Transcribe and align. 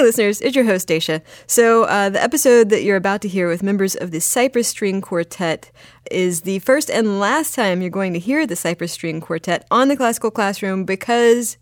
Hey, 0.00 0.06
listeners, 0.06 0.40
it's 0.40 0.56
your 0.56 0.64
host, 0.64 0.88
Dacia. 0.88 1.20
So, 1.46 1.84
uh, 1.84 2.08
the 2.08 2.22
episode 2.22 2.70
that 2.70 2.82
you're 2.82 2.96
about 2.96 3.20
to 3.20 3.28
hear 3.28 3.48
with 3.48 3.62
members 3.62 3.94
of 3.94 4.12
the 4.12 4.20
Cypress 4.22 4.66
String 4.66 5.02
Quartet 5.02 5.70
is 6.10 6.40
the 6.40 6.60
first 6.60 6.90
and 6.90 7.20
last 7.20 7.54
time 7.54 7.82
you're 7.82 7.90
going 7.90 8.14
to 8.14 8.18
hear 8.18 8.46
the 8.46 8.56
Cypress 8.56 8.92
String 8.92 9.20
Quartet 9.20 9.66
on 9.70 9.88
the 9.88 9.96
Classical 9.98 10.30
Classroom 10.30 10.86
because 10.86 11.58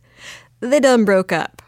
they 0.61 0.79
done 0.79 1.05
broke 1.05 1.33
up. 1.33 1.63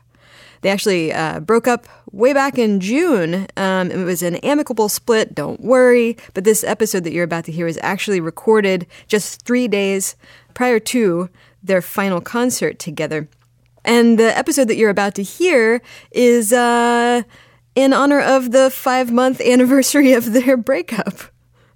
They 0.61 0.69
actually 0.71 1.13
uh, 1.13 1.41
broke 1.41 1.67
up 1.67 1.89
way 2.13 2.33
back 2.33 2.57
in 2.57 2.79
June. 2.79 3.49
Um, 3.57 3.91
it 3.91 4.05
was 4.05 4.23
an 4.23 4.37
amicable 4.37 4.89
split, 4.89 5.35
don't 5.35 5.61
worry. 5.61 6.17
But 6.35 6.45
this 6.45 6.63
episode 6.63 7.03
that 7.03 7.13
you're 7.13 7.25
about 7.25 7.47
to 7.47 7.53
hear 7.53 7.67
is 7.67 7.81
actually 7.83 8.21
recorded 8.21 8.87
just 9.09 9.45
three 9.45 9.67
days 9.67 10.15
prior 10.55 10.79
to 10.79 11.31
their 11.65 11.83
final 11.83 12.21
concert 12.21 12.79
together. 12.79 13.29
And 13.85 14.19
the 14.19 14.37
episode 14.37 14.69
that 14.69 14.77
you're 14.77 14.91
about 14.91 15.15
to 15.17 15.23
hear 15.23 15.81
is 16.11 16.53
uh, 16.53 17.23
in 17.75 17.93
honor 17.93 18.21
of 18.21 18.53
the 18.53 18.71
five 18.71 19.11
month 19.11 19.41
anniversary 19.45 20.13
of 20.13 20.33
their 20.33 20.57
breakup. 20.57 21.21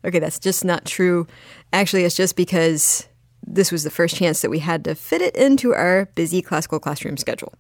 Okay, 0.05 0.19
that's 0.19 0.39
just 0.39 0.65
not 0.65 0.85
true. 0.85 1.27
Actually, 1.73 2.05
it's 2.05 2.17
just 2.17 2.37
because 2.37 3.09
this 3.47 3.73
was 3.73 3.85
the 3.85 3.91
first 3.91 4.17
chance 4.17 4.43
that 4.43 4.51
we 4.51 4.59
had 4.59 4.85
to 4.85 4.95
fit 4.95 5.23
it 5.23 5.35
into 5.37 5.75
our 5.75 6.07
busy 6.15 6.43
classical 6.43 6.79
classroom 6.79 7.17
schedule. 7.17 7.55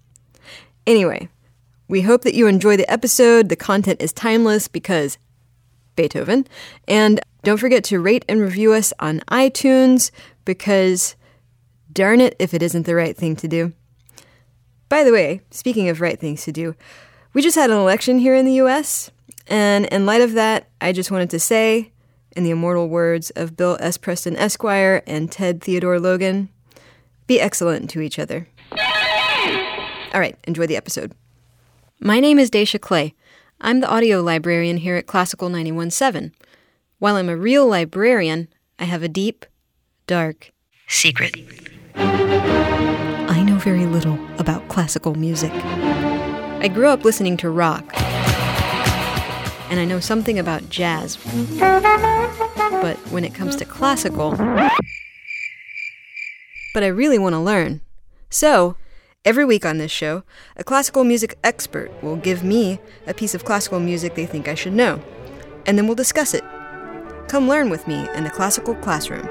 Anyway, 0.86 1.28
we 1.88 2.02
hope 2.02 2.22
that 2.22 2.34
you 2.34 2.46
enjoy 2.46 2.76
the 2.76 2.90
episode. 2.90 3.48
The 3.48 3.56
content 3.56 4.02
is 4.02 4.12
timeless 4.12 4.68
because 4.68 5.18
Beethoven. 5.96 6.46
And 6.88 7.20
don't 7.42 7.58
forget 7.58 7.84
to 7.84 8.00
rate 8.00 8.24
and 8.28 8.40
review 8.40 8.72
us 8.72 8.92
on 8.98 9.20
iTunes 9.30 10.10
because 10.44 11.16
darn 11.92 12.20
it 12.20 12.34
if 12.38 12.54
it 12.54 12.62
isn't 12.62 12.86
the 12.86 12.94
right 12.94 13.16
thing 13.16 13.36
to 13.36 13.48
do. 13.48 13.72
By 14.94 15.02
the 15.02 15.10
way, 15.10 15.40
speaking 15.50 15.88
of 15.88 16.00
right 16.00 16.20
things 16.20 16.44
to 16.44 16.52
do, 16.52 16.76
we 17.32 17.42
just 17.42 17.56
had 17.56 17.68
an 17.68 17.76
election 17.76 18.20
here 18.20 18.36
in 18.36 18.44
the 18.44 18.60
US, 18.62 19.10
and 19.48 19.86
in 19.86 20.06
light 20.06 20.20
of 20.20 20.34
that, 20.34 20.68
I 20.80 20.92
just 20.92 21.10
wanted 21.10 21.30
to 21.30 21.40
say, 21.40 21.90
in 22.36 22.44
the 22.44 22.52
immortal 22.52 22.88
words 22.88 23.30
of 23.30 23.56
Bill 23.56 23.76
S. 23.80 23.96
Preston 23.96 24.36
Esquire 24.36 25.02
and 25.04 25.32
Ted 25.32 25.60
Theodore 25.60 25.98
Logan, 25.98 26.48
be 27.26 27.40
excellent 27.40 27.90
to 27.90 28.00
each 28.02 28.20
other. 28.20 28.46
All 28.70 30.20
right, 30.20 30.38
enjoy 30.44 30.68
the 30.68 30.76
episode. 30.76 31.10
My 31.98 32.20
name 32.20 32.38
is 32.38 32.48
Dacia 32.48 32.78
Clay. 32.78 33.14
I'm 33.60 33.80
the 33.80 33.90
audio 33.90 34.20
librarian 34.20 34.76
here 34.76 34.94
at 34.94 35.08
Classical 35.08 35.48
917. 35.48 36.30
While 37.00 37.16
I'm 37.16 37.28
a 37.28 37.36
real 37.36 37.66
librarian, 37.66 38.46
I 38.78 38.84
have 38.84 39.02
a 39.02 39.08
deep, 39.08 39.44
dark 40.06 40.52
secret. 40.86 41.34
Very 43.64 43.86
little 43.86 44.18
about 44.38 44.68
classical 44.68 45.14
music. 45.14 45.50
I 45.54 46.68
grew 46.68 46.88
up 46.88 47.02
listening 47.02 47.38
to 47.38 47.48
rock, 47.48 47.82
and 49.70 49.80
I 49.80 49.86
know 49.86 50.00
something 50.00 50.38
about 50.38 50.68
jazz. 50.68 51.16
But 51.58 52.98
when 53.10 53.24
it 53.24 53.34
comes 53.34 53.56
to 53.56 53.64
classical, 53.64 54.32
but 56.74 56.82
I 56.82 56.88
really 56.88 57.18
want 57.18 57.32
to 57.32 57.38
learn. 57.38 57.80
So, 58.28 58.76
every 59.24 59.46
week 59.46 59.64
on 59.64 59.78
this 59.78 59.90
show, 59.90 60.24
a 60.58 60.62
classical 60.62 61.02
music 61.02 61.38
expert 61.42 61.90
will 62.02 62.16
give 62.16 62.44
me 62.44 62.80
a 63.06 63.14
piece 63.14 63.34
of 63.34 63.46
classical 63.46 63.80
music 63.80 64.14
they 64.14 64.26
think 64.26 64.46
I 64.46 64.54
should 64.54 64.74
know, 64.74 65.02
and 65.64 65.78
then 65.78 65.86
we'll 65.86 65.96
discuss 65.96 66.34
it. 66.34 66.44
Come 67.28 67.48
learn 67.48 67.70
with 67.70 67.88
me 67.88 68.10
in 68.14 68.24
the 68.24 68.30
classical 68.30 68.74
classroom. 68.74 69.26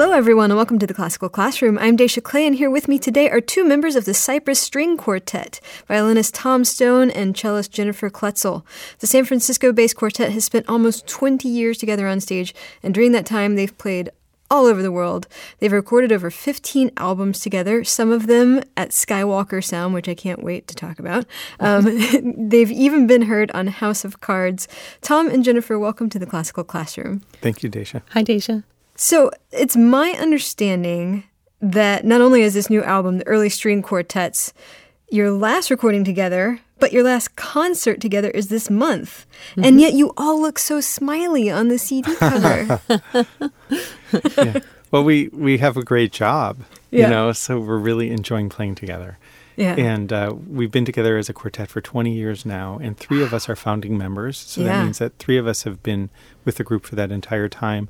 Hello, 0.00 0.12
everyone, 0.12 0.52
and 0.52 0.56
welcome 0.56 0.78
to 0.78 0.86
the 0.86 0.94
Classical 0.94 1.28
Classroom. 1.28 1.76
I'm 1.76 1.96
Dacia 1.96 2.20
Clay, 2.20 2.46
and 2.46 2.54
here 2.54 2.70
with 2.70 2.86
me 2.86 3.00
today 3.00 3.28
are 3.30 3.40
two 3.40 3.64
members 3.64 3.96
of 3.96 4.04
the 4.04 4.14
Cypress 4.14 4.60
String 4.60 4.96
Quartet, 4.96 5.58
violinist 5.88 6.36
Tom 6.36 6.64
Stone 6.64 7.10
and 7.10 7.36
cellist 7.36 7.72
Jennifer 7.72 8.08
Kloetzel. 8.08 8.62
The 9.00 9.08
San 9.08 9.24
Francisco 9.24 9.72
based 9.72 9.96
quartet 9.96 10.30
has 10.30 10.44
spent 10.44 10.68
almost 10.68 11.08
20 11.08 11.48
years 11.48 11.78
together 11.78 12.06
on 12.06 12.20
stage, 12.20 12.54
and 12.80 12.94
during 12.94 13.10
that 13.10 13.26
time, 13.26 13.56
they've 13.56 13.76
played 13.76 14.10
all 14.48 14.66
over 14.66 14.82
the 14.82 14.92
world. 14.92 15.26
They've 15.58 15.72
recorded 15.72 16.12
over 16.12 16.30
15 16.30 16.92
albums 16.96 17.40
together, 17.40 17.82
some 17.82 18.12
of 18.12 18.28
them 18.28 18.62
at 18.76 18.90
Skywalker 18.90 19.64
Sound, 19.64 19.94
which 19.94 20.08
I 20.08 20.14
can't 20.14 20.44
wait 20.44 20.68
to 20.68 20.76
talk 20.76 21.00
about. 21.00 21.26
Um, 21.58 21.98
they've 22.48 22.70
even 22.70 23.08
been 23.08 23.22
heard 23.22 23.50
on 23.50 23.66
House 23.66 24.04
of 24.04 24.20
Cards. 24.20 24.68
Tom 25.00 25.28
and 25.28 25.42
Jennifer, 25.42 25.76
welcome 25.76 26.08
to 26.10 26.20
the 26.20 26.26
Classical 26.26 26.62
Classroom. 26.62 27.24
Thank 27.42 27.64
you, 27.64 27.68
Dacia. 27.68 28.02
Hi, 28.10 28.22
Dacia. 28.22 28.62
So 29.00 29.30
it's 29.52 29.76
my 29.76 30.10
understanding 30.18 31.22
that 31.60 32.04
not 32.04 32.20
only 32.20 32.42
is 32.42 32.54
this 32.54 32.68
new 32.68 32.82
album, 32.82 33.18
the 33.18 33.26
Early 33.28 33.48
String 33.48 33.80
Quartets, 33.80 34.52
your 35.08 35.30
last 35.30 35.70
recording 35.70 36.02
together, 36.02 36.58
but 36.80 36.92
your 36.92 37.04
last 37.04 37.36
concert 37.36 38.00
together 38.00 38.28
is 38.30 38.48
this 38.48 38.68
month. 38.68 39.24
Mm-hmm. 39.52 39.64
And 39.64 39.80
yet 39.80 39.92
you 39.94 40.12
all 40.16 40.42
look 40.42 40.58
so 40.58 40.80
smiley 40.80 41.48
on 41.48 41.68
the 41.68 41.78
CD 41.78 42.12
cover. 42.18 42.80
yeah. 44.36 44.58
Well, 44.90 45.04
we, 45.04 45.28
we 45.28 45.58
have 45.58 45.76
a 45.76 45.84
great 45.84 46.10
job, 46.10 46.64
yeah. 46.90 47.04
you 47.04 47.10
know, 47.10 47.30
so 47.30 47.60
we're 47.60 47.78
really 47.78 48.10
enjoying 48.10 48.48
playing 48.48 48.74
together. 48.74 49.16
Yeah. 49.54 49.76
And 49.76 50.12
uh, 50.12 50.34
we've 50.48 50.72
been 50.72 50.84
together 50.84 51.16
as 51.18 51.28
a 51.28 51.32
quartet 51.32 51.70
for 51.70 51.80
20 51.80 52.12
years 52.12 52.44
now, 52.44 52.80
and 52.82 52.96
three 52.96 53.22
of 53.22 53.32
us 53.32 53.48
are 53.48 53.54
founding 53.54 53.96
members. 53.96 54.38
So 54.38 54.62
yeah. 54.62 54.68
that 54.68 54.84
means 54.84 54.98
that 54.98 55.18
three 55.18 55.38
of 55.38 55.46
us 55.46 55.62
have 55.62 55.84
been 55.84 56.10
with 56.44 56.56
the 56.56 56.64
group 56.64 56.84
for 56.84 56.96
that 56.96 57.12
entire 57.12 57.48
time. 57.48 57.88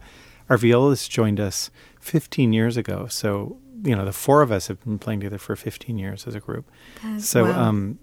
Our 0.48 0.56
violist 0.56 1.10
joined 1.10 1.40
us 1.40 1.70
15 2.00 2.52
years 2.52 2.76
ago. 2.76 3.06
So, 3.08 3.58
you 3.82 3.94
know, 3.94 4.04
the 4.04 4.12
four 4.12 4.42
of 4.42 4.50
us 4.50 4.68
have 4.68 4.82
been 4.84 4.98
playing 4.98 5.20
together 5.20 5.38
for 5.38 5.56
15 5.56 5.98
years 5.98 6.26
as 6.26 6.34
a 6.34 6.40
group. 6.40 6.70
That's, 7.02 7.28
so, 7.28 7.44
wow. 7.44 7.68
um, 7.68 7.98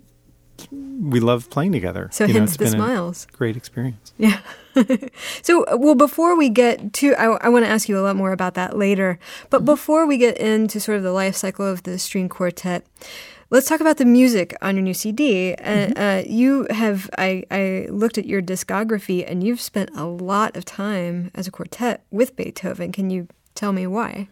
we 0.71 1.19
love 1.19 1.49
playing 1.49 1.71
together. 1.71 2.09
So, 2.11 2.25
you 2.25 2.33
hence 2.33 2.59
know, 2.59 2.65
the 2.65 2.71
smiles. 2.71 3.27
great 3.33 3.57
experience. 3.57 4.13
Yeah. 4.17 4.39
so, 5.41 5.65
well, 5.75 5.95
before 5.95 6.37
we 6.37 6.49
get 6.49 6.93
to, 6.93 7.13
I, 7.15 7.25
I 7.41 7.49
want 7.49 7.65
to 7.65 7.69
ask 7.69 7.89
you 7.89 7.99
a 7.99 8.01
lot 8.01 8.15
more 8.15 8.31
about 8.31 8.53
that 8.53 8.77
later. 8.77 9.19
But 9.49 9.59
mm-hmm. 9.59 9.65
before 9.65 10.05
we 10.05 10.17
get 10.17 10.37
into 10.37 10.79
sort 10.79 10.97
of 10.97 11.03
the 11.03 11.11
life 11.11 11.35
cycle 11.35 11.65
of 11.65 11.83
the 11.83 11.99
string 11.99 12.29
quartet, 12.29 12.85
Let's 13.55 13.69
talk 13.69 13.79
about 13.79 13.95
the 13.95 14.03
music 14.03 14.53
on 14.61 14.75
your 14.75 14.83
new 14.83 14.93
CD. 14.93 15.53
Uh, 15.53 15.63
mm-hmm. 15.63 15.93
Uh, 15.97 16.23
you 16.29 16.67
have, 16.71 17.09
I, 17.17 17.45
I 17.49 17.87
looked 17.89 18.17
at 18.17 18.25
your 18.25 18.41
discography 18.41 19.23
and 19.25 19.41
you've 19.45 19.61
spent 19.61 19.91
a 19.95 20.03
lot 20.03 20.57
of 20.57 20.65
time 20.65 21.31
as 21.33 21.47
a 21.47 21.51
quartet 21.51 22.03
with 22.11 22.35
Beethoven. 22.35 22.91
Can 22.91 23.09
you 23.09 23.29
tell 23.53 23.71
me 23.71 23.87
why? 23.87 24.27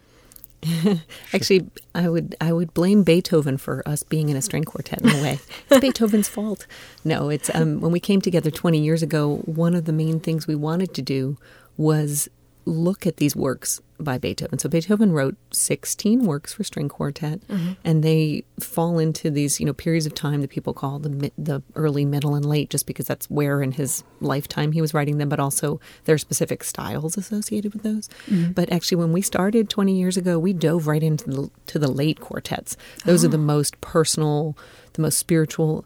Actually, 1.32 1.70
I 1.94 2.10
would 2.10 2.36
I 2.38 2.52
would 2.52 2.74
blame 2.74 3.02
Beethoven 3.02 3.56
for 3.56 3.82
us 3.88 4.02
being 4.02 4.28
in 4.28 4.36
a 4.36 4.42
string 4.42 4.64
quartet 4.64 5.00
in 5.00 5.08
a 5.08 5.22
way. 5.22 5.38
It's 5.70 5.80
Beethoven's 5.80 6.28
fault. 6.28 6.66
No, 7.02 7.30
it's 7.30 7.50
um, 7.54 7.80
when 7.80 7.92
we 7.92 8.00
came 8.00 8.20
together 8.20 8.50
20 8.50 8.78
years 8.78 9.02
ago. 9.02 9.36
One 9.46 9.74
of 9.74 9.86
the 9.86 9.92
main 9.94 10.20
things 10.20 10.46
we 10.46 10.54
wanted 10.54 10.92
to 10.94 11.00
do 11.00 11.38
was 11.78 12.28
look 12.64 13.06
at 13.06 13.18
these 13.18 13.36
works 13.36 13.80
by 14.00 14.18
Beethoven. 14.18 14.58
So 14.58 14.68
Beethoven 14.68 15.12
wrote 15.12 15.36
16 15.52 16.24
works 16.24 16.52
for 16.52 16.64
string 16.64 16.88
quartet, 16.88 17.46
mm-hmm. 17.46 17.72
and 17.84 18.02
they 18.02 18.44
fall 18.58 18.98
into 18.98 19.30
these 19.30 19.60
you 19.60 19.66
know 19.66 19.72
periods 19.72 20.06
of 20.06 20.14
time 20.14 20.40
that 20.40 20.50
people 20.50 20.74
call 20.74 20.98
the 20.98 21.30
the 21.38 21.62
early, 21.74 22.04
middle, 22.04 22.34
and 22.34 22.44
late, 22.44 22.70
just 22.70 22.86
because 22.86 23.06
that's 23.06 23.30
where 23.30 23.62
in 23.62 23.72
his 23.72 24.02
lifetime 24.20 24.72
he 24.72 24.80
was 24.80 24.94
writing 24.94 25.18
them. 25.18 25.28
But 25.28 25.40
also 25.40 25.80
there 26.04 26.14
are 26.14 26.18
specific 26.18 26.64
styles 26.64 27.16
associated 27.16 27.72
with 27.72 27.82
those. 27.82 28.08
Mm-hmm. 28.26 28.52
But 28.52 28.72
actually, 28.72 28.96
when 28.96 29.12
we 29.12 29.22
started 29.22 29.70
20 29.70 29.96
years 29.96 30.16
ago, 30.16 30.38
we 30.38 30.52
dove 30.52 30.86
right 30.86 31.02
into 31.02 31.30
the 31.30 31.50
to 31.66 31.78
the 31.78 31.90
late 31.90 32.20
quartets. 32.20 32.76
Those 33.04 33.24
oh. 33.24 33.28
are 33.28 33.30
the 33.30 33.38
most 33.38 33.80
personal, 33.80 34.56
the 34.94 35.02
most 35.02 35.18
spiritual 35.18 35.84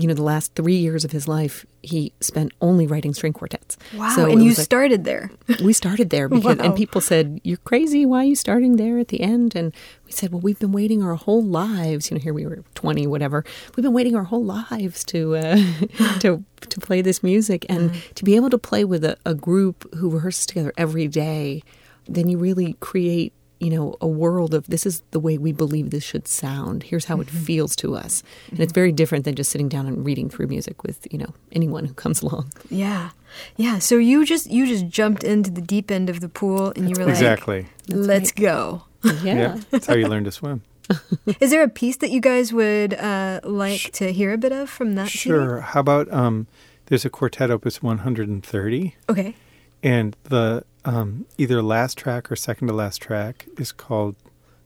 you 0.00 0.08
know, 0.08 0.14
the 0.14 0.22
last 0.22 0.54
three 0.54 0.76
years 0.76 1.04
of 1.04 1.12
his 1.12 1.28
life, 1.28 1.66
he 1.82 2.12
spent 2.20 2.52
only 2.60 2.86
writing 2.86 3.12
string 3.14 3.32
quartets. 3.32 3.76
Wow! 3.94 4.14
So 4.14 4.30
and 4.30 4.42
you 4.42 4.50
like, 4.50 4.58
started 4.58 5.04
there. 5.04 5.30
we 5.62 5.72
started 5.72 6.10
there 6.10 6.28
because, 6.30 6.56
wow. 6.58 6.64
and 6.64 6.76
people 6.76 7.00
said, 7.00 7.40
"You're 7.44 7.58
crazy. 7.58 8.06
Why 8.06 8.18
are 8.18 8.24
you 8.24 8.36
starting 8.36 8.76
there 8.76 8.98
at 8.98 9.08
the 9.08 9.20
end?" 9.20 9.54
And 9.54 9.74
we 10.06 10.12
said, 10.12 10.32
"Well, 10.32 10.40
we've 10.40 10.58
been 10.58 10.72
waiting 10.72 11.02
our 11.02 11.14
whole 11.14 11.42
lives. 11.42 12.10
You 12.10 12.16
know, 12.16 12.22
here 12.22 12.34
we 12.34 12.46
were 12.46 12.62
20, 12.74 13.06
whatever. 13.06 13.44
We've 13.76 13.82
been 13.82 13.92
waiting 13.92 14.16
our 14.16 14.24
whole 14.24 14.44
lives 14.44 15.04
to 15.04 15.36
uh, 15.36 15.56
to 16.20 16.44
to 16.60 16.80
play 16.80 17.02
this 17.02 17.22
music, 17.22 17.66
and 17.68 17.90
mm-hmm. 17.90 18.12
to 18.14 18.24
be 18.24 18.36
able 18.36 18.50
to 18.50 18.58
play 18.58 18.84
with 18.84 19.04
a, 19.04 19.16
a 19.26 19.34
group 19.34 19.92
who 19.94 20.10
rehearses 20.10 20.46
together 20.46 20.72
every 20.76 21.08
day. 21.08 21.62
Then 22.06 22.28
you 22.28 22.38
really 22.38 22.74
create 22.80 23.32
you 23.60 23.70
know, 23.70 23.94
a 24.00 24.06
world 24.06 24.54
of 24.54 24.66
this 24.66 24.86
is 24.86 25.02
the 25.10 25.20
way 25.20 25.38
we 25.38 25.52
believe 25.52 25.90
this 25.90 26.02
should 26.02 26.26
sound. 26.26 26.82
Here's 26.82 27.04
how 27.04 27.16
mm-hmm. 27.16 27.36
it 27.36 27.44
feels 27.44 27.76
to 27.76 27.94
us. 27.94 28.22
Mm-hmm. 28.22 28.54
And 28.56 28.60
it's 28.64 28.72
very 28.72 28.90
different 28.90 29.24
than 29.24 29.34
just 29.34 29.50
sitting 29.50 29.68
down 29.68 29.86
and 29.86 30.04
reading 30.04 30.30
through 30.30 30.46
music 30.46 30.82
with, 30.82 31.06
you 31.10 31.18
know, 31.18 31.34
anyone 31.52 31.84
who 31.84 31.94
comes 31.94 32.22
along. 32.22 32.52
Yeah. 32.70 33.10
Yeah. 33.56 33.78
So 33.78 33.98
you 33.98 34.24
just 34.24 34.50
you 34.50 34.66
just 34.66 34.88
jumped 34.88 35.22
into 35.22 35.50
the 35.50 35.60
deep 35.60 35.90
end 35.90 36.10
of 36.10 36.20
the 36.20 36.28
pool 36.28 36.72
and 36.74 36.88
that's 36.88 36.98
you 36.98 37.04
were 37.04 37.10
exactly. 37.10 37.56
like 37.56 37.70
Exactly. 37.88 38.06
Let's 38.06 38.30
right. 38.30 38.36
go. 38.36 38.82
Yeah. 39.22 39.34
yeah. 39.34 39.60
That's 39.70 39.86
how 39.86 39.94
you 39.94 40.08
learn 40.08 40.24
to 40.24 40.32
swim. 40.32 40.62
is 41.40 41.50
there 41.50 41.62
a 41.62 41.68
piece 41.68 41.96
that 41.98 42.10
you 42.10 42.20
guys 42.20 42.52
would 42.52 42.94
uh, 42.94 43.40
like 43.44 43.92
to 43.92 44.12
hear 44.12 44.32
a 44.32 44.38
bit 44.38 44.52
of 44.52 44.68
from 44.68 44.94
that? 44.96 45.08
Sure. 45.08 45.58
CD? 45.58 45.66
How 45.68 45.80
about 45.80 46.12
um, 46.12 46.46
there's 46.86 47.04
a 47.04 47.10
quartet 47.10 47.50
opus 47.50 47.82
130. 47.82 48.96
Okay. 49.08 49.34
And 49.82 50.16
the 50.24 50.64
um, 50.84 51.26
either 51.38 51.62
last 51.62 51.98
track 51.98 52.30
or 52.30 52.36
second 52.36 52.68
to 52.68 52.74
last 52.74 53.00
track 53.00 53.46
is 53.58 53.72
called 53.72 54.16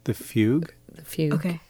the 0.04 0.14
fugue. 0.14 0.72
the 0.92 1.02
fugue. 1.02 1.32
Okay. 1.34 1.60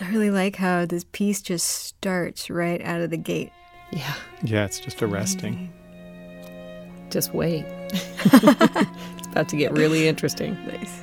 I 0.00 0.08
really 0.10 0.30
like 0.30 0.56
how 0.56 0.86
this 0.86 1.04
piece 1.12 1.40
just 1.42 1.66
starts 1.66 2.50
right 2.50 2.80
out 2.82 3.00
of 3.00 3.10
the 3.10 3.16
gate. 3.16 3.52
Yeah. 3.92 4.14
Yeah, 4.42 4.64
it's 4.64 4.80
just 4.80 5.02
arresting. 5.02 5.72
Just 7.10 7.34
wait. 7.34 7.64
it's 7.92 9.26
about 9.26 9.48
to 9.48 9.56
get 9.56 9.72
really 9.72 10.08
interesting. 10.08 10.56
Nice. 10.66 11.02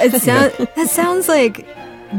It 0.00 0.12
sounds 0.22 0.56
that 0.76 0.88
sounds 0.88 1.28
like 1.28 1.66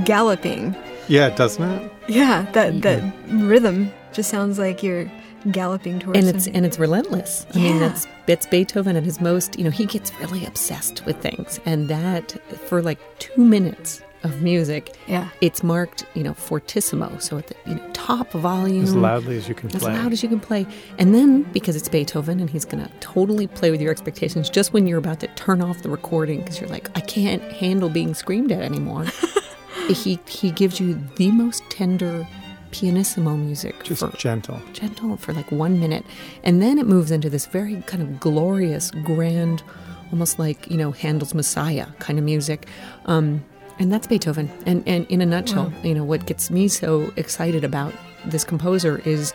galloping. 0.06 0.76
Yeah, 1.08 1.30
doesn't 1.30 1.64
it? 1.64 1.92
Yeah, 2.08 2.50
that 2.54 2.74
mm-hmm. 2.74 2.80
that 2.82 3.46
rhythm 3.46 3.92
just 4.14 4.30
sounds 4.30 4.60
like 4.60 4.84
you're 4.84 5.12
galloping 5.52 6.00
towards. 6.00 6.20
And 6.20 6.28
it's 6.28 6.48
and 6.48 6.66
it's 6.66 6.80
relentless. 6.80 7.46
I 7.54 7.60
yeah. 7.60 7.64
mean, 7.72 7.80
that's 7.80 8.08
it's 8.28 8.46
Beethoven 8.46 8.96
at 8.96 9.04
his 9.04 9.20
most. 9.22 9.58
You 9.58 9.66
know, 9.66 9.72
he 9.72 9.86
gets 9.86 10.14
really 10.20 10.46
obsessed 10.46 11.06
with 11.06 11.18
things, 11.18 11.60
and 11.66 11.88
that 11.90 12.38
for 12.68 12.82
like 12.82 13.00
two 13.20 13.42
minutes 13.42 14.02
of 14.24 14.42
music. 14.42 14.96
Yeah. 15.08 15.30
It's 15.42 15.64
marked, 15.64 16.06
you 16.14 16.24
know, 16.24 16.34
fortissimo, 16.34 17.18
so 17.20 17.38
at 17.38 17.48
the 17.48 17.56
you 17.66 17.76
know 17.76 17.90
top 17.94 18.32
volume, 18.32 18.84
as 18.84 18.96
loudly 18.96 19.38
as 19.38 19.48
you 19.48 19.56
can 19.56 19.74
as 19.74 19.82
play, 19.82 19.92
as 19.92 19.98
loud 19.98 20.12
as 20.12 20.24
you 20.24 20.30
can 20.30 20.40
play. 20.40 20.66
And 20.98 21.14
then 21.14 21.44
because 21.44 21.76
it's 21.76 21.90
Beethoven 21.90 22.40
and 22.40 22.50
he's 22.50 22.66
going 22.66 22.84
to 22.84 22.92
totally 23.00 23.48
play 23.48 23.72
with 23.72 23.82
your 23.82 23.92
expectations, 23.92 24.50
just 24.50 24.74
when 24.74 24.88
you're 24.88 25.00
about 25.00 25.20
to 25.22 25.28
turn 25.30 25.62
off 25.62 25.82
the 25.82 25.90
recording 25.90 26.40
because 26.40 26.60
you're 26.60 26.70
like, 26.70 26.90
I 26.98 27.02
can't 27.02 27.42
handle 27.44 27.90
being 27.90 28.14
screamed 28.14 28.52
at 28.52 28.62
anymore. 28.62 29.06
he 29.88 30.20
he 30.28 30.52
gives 30.52 30.80
you 30.80 31.00
the 31.16 31.32
most 31.32 31.64
tender 31.70 32.28
pianissimo 32.72 33.36
music 33.36 33.84
just 33.84 34.02
for, 34.02 34.16
gentle 34.16 34.62
gentle 34.74 35.18
for 35.18 35.34
like 35.34 35.52
one 35.52 35.80
minute 35.80 36.06
and 36.44 36.62
then 36.62 36.78
it 36.78 36.86
moves 36.86 37.10
into 37.10 37.28
this 37.28 37.48
very 37.48 37.82
kind 37.88 38.04
of 38.04 38.20
glorious 38.20 38.92
grand 39.04 39.64
almost 40.12 40.38
like 40.38 40.70
you 40.70 40.78
know 40.78 40.92
handel's 40.92 41.34
messiah 41.34 41.88
kind 41.98 42.20
of 42.20 42.26
music 42.26 42.68
um, 43.06 43.44
and 43.80 43.92
that's 43.92 44.08
Beethoven. 44.08 44.50
And 44.66 44.84
and 44.88 45.06
in 45.08 45.22
a 45.22 45.26
nutshell, 45.26 45.70
wow. 45.70 45.82
you 45.84 45.96
know, 45.96 46.04
what 46.04 46.26
gets 46.26 46.52
me 46.52 46.68
so 46.68 47.12
excited 47.16 47.64
about 47.64 47.94
this 48.26 48.44
composer 48.44 49.02
is 49.06 49.34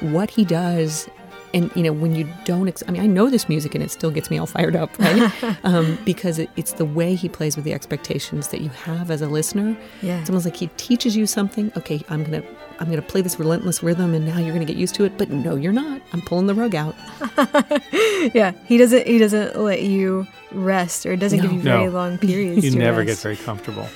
what 0.00 0.30
he 0.30 0.44
does. 0.44 1.08
And 1.54 1.74
you 1.74 1.82
know 1.82 1.92
when 1.94 2.14
you 2.14 2.28
don't 2.44 2.68
ex- 2.68 2.82
i 2.86 2.90
mean 2.90 3.00
i 3.00 3.06
know 3.06 3.30
this 3.30 3.48
music 3.48 3.74
and 3.74 3.82
it 3.82 3.90
still 3.90 4.10
gets 4.10 4.30
me 4.30 4.36
all 4.36 4.44
fired 4.44 4.76
up 4.76 4.90
right? 4.98 5.32
Um, 5.64 5.98
because 6.04 6.38
it, 6.38 6.50
it's 6.56 6.72
the 6.72 6.84
way 6.84 7.14
he 7.14 7.26
plays 7.26 7.56
with 7.56 7.64
the 7.64 7.72
expectations 7.72 8.48
that 8.48 8.60
you 8.60 8.68
have 8.68 9.10
as 9.10 9.22
a 9.22 9.28
listener. 9.28 9.74
Yeah. 10.02 10.20
It's 10.20 10.28
almost 10.28 10.44
like 10.44 10.56
he 10.56 10.66
teaches 10.76 11.16
you 11.16 11.26
something. 11.26 11.72
Okay 11.74 12.04
i'm 12.10 12.22
gonna 12.22 12.42
i'm 12.80 12.88
gonna 12.88 13.02
play 13.02 13.20
this 13.20 13.38
relentless 13.38 13.82
rhythm 13.82 14.14
and 14.14 14.26
now 14.26 14.38
you're 14.38 14.52
gonna 14.52 14.64
get 14.64 14.76
used 14.76 14.94
to 14.94 15.04
it 15.04 15.16
but 15.18 15.30
no 15.30 15.56
you're 15.56 15.72
not 15.72 16.00
i'm 16.12 16.20
pulling 16.22 16.46
the 16.46 16.54
rug 16.54 16.74
out 16.74 16.94
yeah 18.34 18.52
he 18.66 18.76
doesn't 18.76 19.06
he 19.06 19.18
doesn't 19.18 19.56
let 19.58 19.82
you 19.82 20.26
rest 20.52 21.06
or 21.06 21.12
it 21.12 21.20
doesn't 21.20 21.38
no. 21.38 21.42
give 21.42 21.52
you 21.52 21.60
very 21.60 21.84
no. 21.84 21.90
long 21.90 22.18
periods. 22.18 22.64
You 22.64 22.78
never 22.78 22.98
rest. 22.98 23.08
get 23.08 23.18
very 23.18 23.36
comfortable. 23.36 23.86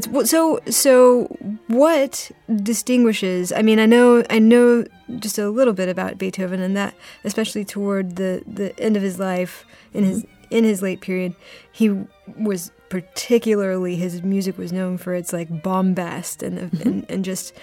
That's. 0.00 0.30
So 0.30 0.60
so 0.68 1.24
what 1.68 2.30
distinguishes? 2.62 3.52
I 3.52 3.62
mean, 3.62 3.78
I 3.78 3.86
know 3.86 4.24
I 4.30 4.38
know 4.38 4.84
just 5.18 5.38
a 5.38 5.48
little 5.48 5.72
bit 5.72 5.88
about 5.88 6.18
Beethoven, 6.18 6.60
and 6.60 6.76
that 6.76 6.94
especially 7.24 7.64
toward 7.64 8.16
the 8.16 8.42
the 8.46 8.78
end 8.78 8.96
of 8.96 9.02
his 9.02 9.18
life 9.18 9.64
in 9.92 10.04
his 10.04 10.22
mm-hmm. 10.22 10.44
in 10.50 10.64
his 10.64 10.82
late 10.82 11.00
period, 11.00 11.34
he 11.72 12.04
was 12.38 12.70
particularly 12.88 13.96
his 13.96 14.22
music 14.22 14.58
was 14.58 14.72
known 14.72 14.96
for 14.98 15.14
its 15.14 15.32
like 15.32 15.62
bombast 15.62 16.42
and 16.42 16.58
mm-hmm. 16.58 16.88
and, 16.88 17.10
and 17.10 17.24
just 17.24 17.54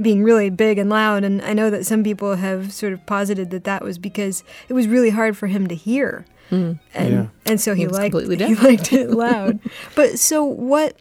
being 0.00 0.22
really 0.22 0.50
big 0.50 0.78
and 0.78 0.90
loud. 0.90 1.24
And 1.24 1.42
I 1.42 1.52
know 1.52 1.70
that 1.70 1.86
some 1.86 2.04
people 2.04 2.36
have 2.36 2.72
sort 2.72 2.92
of 2.92 3.04
posited 3.06 3.50
that 3.50 3.64
that 3.64 3.82
was 3.82 3.98
because 3.98 4.44
it 4.68 4.74
was 4.74 4.86
really 4.86 5.10
hard 5.10 5.36
for 5.36 5.46
him 5.46 5.66
to 5.68 5.74
hear. 5.74 6.24
Mm. 6.50 6.78
And, 6.94 7.12
yeah. 7.12 7.26
and 7.46 7.60
so 7.60 7.74
he, 7.74 7.82
he 7.82 7.88
liked 7.88 8.14
he 8.14 8.54
liked 8.54 8.92
it 8.92 9.10
loud. 9.10 9.60
but 9.94 10.18
so 10.18 10.44
what 10.44 10.96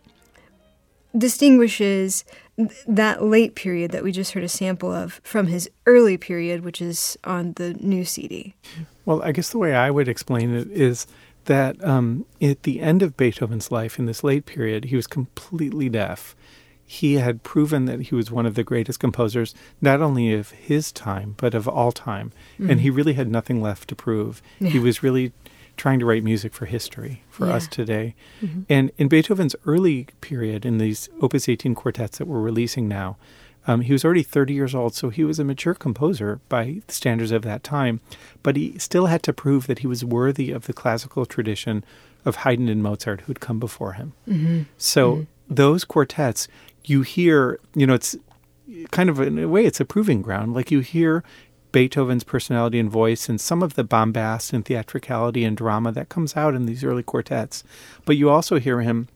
distinguishes 1.18 2.24
that 2.88 3.24
late 3.24 3.56
period 3.56 3.92
that 3.92 4.04
we 4.04 4.12
just 4.12 4.34
heard 4.34 4.44
a 4.44 4.50
sample 4.50 4.92
of 4.92 5.22
from 5.24 5.48
his 5.48 5.70
early 5.86 6.18
period, 6.18 6.64
which 6.64 6.82
is 6.82 7.18
on 7.24 7.54
the 7.54 7.74
new 7.76 8.04
CD? 8.06 8.56
Well, 9.06 9.22
I 9.24 9.32
guess 9.32 9.50
the 9.50 9.58
way 9.58 9.74
I 9.74 9.90
would 9.90 10.08
explain 10.08 10.54
it 10.54 10.70
is 10.72 11.08
that 11.46 11.84
um, 11.84 12.26
at 12.42 12.64
the 12.64 12.82
end 12.82 13.02
of 13.02 13.18
Beethoven's 13.18 13.72
life, 13.72 13.98
in 13.98 14.06
this 14.06 14.24
late 14.24 14.46
period, 14.46 14.86
he 14.86 14.96
was 14.96 15.08
completely 15.08 15.90
deaf. 15.90 16.36
He 16.86 17.16
had 17.16 17.44
proven 17.44 17.86
that 17.86 18.02
he 18.02 18.16
was 18.16 18.32
one 18.32 18.46
of 18.46 18.56
the 18.56 18.64
greatest 18.64 19.00
composers, 19.00 19.56
not 19.80 20.02
only 20.02 20.34
of 20.34 20.52
his 20.52 20.92
time, 20.92 21.36
but 21.38 21.54
of 21.54 21.68
all 21.68 21.92
time. 21.92 22.32
Mm-hmm. 22.56 22.72
And 22.72 22.82
he 22.82 22.90
really 22.90 23.14
had 23.14 23.30
nothing 23.30 23.62
left 23.62 23.90
to 23.90 23.96
prove. 23.96 24.42
Yeah. 24.60 24.70
He 24.70 24.80
was 24.80 25.02
really 25.04 25.32
trying 25.80 26.00
to 26.00 26.06
write 26.06 26.24
music 26.24 26.54
for 26.54 26.66
history 26.66 27.24
for 27.30 27.48
yeah. 27.48 27.54
us 27.54 27.68
today. 27.68 28.14
Mm-hmm. 28.42 28.62
And 28.70 28.92
in 28.98 29.08
Beethoven's 29.08 29.56
early 29.66 30.08
period, 30.22 30.66
in 30.66 30.78
these 30.78 31.10
Opus 31.22 31.50
18 31.50 31.74
quartets 31.74 32.20
that 32.20 32.28
we're 32.28 32.42
releasing 32.42 32.88
now, 32.88 33.18
um, 33.66 33.82
he 33.82 33.94
was 33.94 34.04
already 34.04 34.24
30 34.24 34.54
years 34.54 34.76
old, 34.76 34.94
so 34.94 35.10
he 35.10 35.24
was 35.24 35.40
a 35.40 35.44
mature 35.44 35.74
composer 35.74 36.42
by 36.50 36.82
the 36.86 36.94
standards 36.94 37.32
of 37.32 37.44
that 37.44 37.64
time. 37.64 38.02
But 38.44 38.56
he 38.56 38.78
still 38.78 39.08
had 39.08 39.24
to 39.24 39.34
prove 39.34 39.68
that 39.68 39.80
he 39.80 39.88
was 39.88 40.04
worthy 40.04 40.52
of 40.52 40.66
the 40.66 40.74
classical 40.74 41.26
tradition 41.26 41.84
of 42.26 42.38
Haydn 42.38 42.68
and 42.68 42.84
Mozart 42.84 43.22
who'd 43.22 43.40
come 43.40 43.60
before 43.60 43.94
him. 43.94 44.14
Mm-hmm. 44.28 44.62
So 44.78 45.14
mm-hmm. 45.14 45.54
those 45.54 45.84
quartets, 45.86 46.48
you 46.84 47.02
hear, 47.04 47.60
you 47.74 47.88
know, 47.88 47.94
it's 47.94 48.18
kind 48.92 49.10
of 49.10 49.20
in 49.20 49.40
a 49.40 49.48
way, 49.48 49.66
it's 49.66 49.80
a 49.80 49.86
proving 49.86 50.22
ground. 50.22 50.54
Like 50.54 50.72
you 50.72 50.80
hear 50.80 51.24
Beethoven's 51.72 52.24
personality 52.24 52.80
and 52.80 52.90
voice 52.90 53.30
and 53.30 53.40
some 53.40 53.62
of 53.62 53.76
the 53.76 53.84
bombast 53.84 54.54
and 54.54 54.66
theatricality 54.66 55.44
and 55.44 55.56
drama 55.56 55.92
that 55.92 56.10
comes 56.10 56.36
out 56.36 56.56
in 56.56 56.66
these 56.66 56.84
early 56.84 57.04
quartets. 57.04 57.64
But 58.06 58.18
you 58.18 58.30
also 58.30 58.60
hear 58.60 58.82
him 58.82 59.08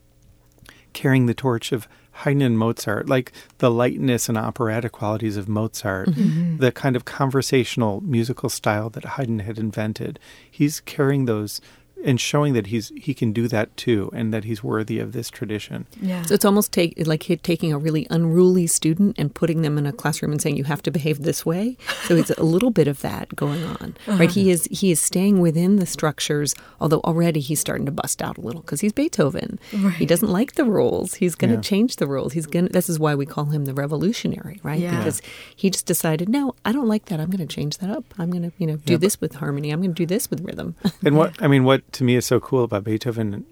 carrying 0.93 1.25
the 1.25 1.33
torch 1.33 1.71
of 1.71 1.87
Haydn 2.17 2.43
and 2.43 2.57
Mozart, 2.57 3.09
like 3.09 3.31
the 3.57 3.71
lightness 3.71 4.29
and 4.29 4.37
operatic 4.37 4.91
qualities 4.91 5.35
of 5.35 5.49
Mozart, 5.49 6.09
mm-hmm. 6.09 6.57
the 6.57 6.71
kind 6.71 6.95
of 6.95 7.05
conversational 7.05 8.01
musical 8.01 8.49
style 8.49 8.89
that 8.91 9.03
Haydn 9.03 9.39
had 9.39 9.57
invented. 9.57 10.19
He's 10.49 10.79
carrying 10.79 11.25
those 11.25 11.59
and 12.03 12.19
showing 12.19 12.53
that 12.53 12.67
he's 12.67 12.91
he 12.95 13.13
can 13.13 13.33
do 13.33 13.47
that 13.47 13.75
too, 13.77 14.09
and 14.13 14.33
that 14.33 14.43
he's 14.43 14.63
worthy 14.63 14.99
of 14.99 15.13
this 15.13 15.29
tradition. 15.29 15.87
Yeah. 16.01 16.23
So 16.23 16.33
it's 16.33 16.45
almost 16.45 16.71
take 16.71 16.93
like 17.07 17.23
taking 17.43 17.71
a 17.73 17.77
really 17.77 18.05
unruly 18.09 18.67
student 18.67 19.17
and 19.17 19.33
putting 19.33 19.61
them 19.61 19.77
in 19.77 19.85
a 19.85 19.93
classroom 19.93 20.31
and 20.31 20.41
saying 20.41 20.57
you 20.57 20.65
have 20.65 20.83
to 20.83 20.91
behave 20.91 21.23
this 21.23 21.45
way. 21.45 21.77
So 22.05 22.15
it's 22.15 22.31
a 22.31 22.43
little 22.43 22.71
bit 22.71 22.87
of 22.87 23.01
that 23.01 23.35
going 23.35 23.63
on, 23.63 23.95
uh-huh. 24.07 24.17
right? 24.17 24.31
He 24.31 24.51
is 24.51 24.67
he 24.71 24.91
is 24.91 24.99
staying 24.99 25.39
within 25.39 25.77
the 25.77 25.85
structures, 25.85 26.55
although 26.79 26.99
already 27.01 27.39
he's 27.39 27.59
starting 27.59 27.85
to 27.85 27.91
bust 27.91 28.21
out 28.21 28.37
a 28.37 28.41
little 28.41 28.61
because 28.61 28.81
he's 28.81 28.93
Beethoven. 28.93 29.59
Right. 29.73 29.93
He 29.93 30.05
doesn't 30.05 30.29
like 30.29 30.53
the 30.53 30.65
rules. 30.65 31.15
He's 31.15 31.35
going 31.35 31.51
to 31.51 31.57
yeah. 31.57 31.61
change 31.61 31.95
the 31.97 32.07
rules. 32.07 32.33
He's 32.33 32.45
going. 32.45 32.67
This 32.67 32.89
is 32.89 32.99
why 32.99 33.15
we 33.15 33.25
call 33.25 33.45
him 33.45 33.65
the 33.65 33.73
revolutionary, 33.73 34.59
right? 34.63 34.79
Yeah. 34.79 34.97
Because 34.97 35.21
he 35.55 35.69
just 35.69 35.85
decided, 35.85 36.29
no, 36.29 36.55
I 36.65 36.71
don't 36.71 36.87
like 36.87 37.05
that. 37.05 37.19
I'm 37.19 37.29
going 37.29 37.45
to 37.45 37.53
change 37.53 37.77
that 37.77 37.89
up. 37.89 38.03
I'm 38.17 38.29
going 38.31 38.43
to 38.43 38.51
you 38.57 38.67
know 38.67 38.75
do 38.77 38.97
this 38.97 39.21
with 39.21 39.35
harmony. 39.35 39.71
I'm 39.71 39.81
going 39.81 39.93
to 39.93 39.95
do 39.95 40.05
this 40.05 40.29
with 40.29 40.41
rhythm. 40.41 40.75
and 41.05 41.17
what 41.17 41.41
I 41.41 41.47
mean, 41.47 41.63
what 41.63 41.92
to 41.93 42.03
me 42.03 42.15
is 42.15 42.25
so 42.25 42.39
cool 42.39 42.63
about 42.63 42.83
Beethoven 42.83 43.45